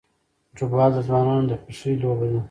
[0.49, 2.39] فوټبال د ځوانانو خوښی لوبه ده.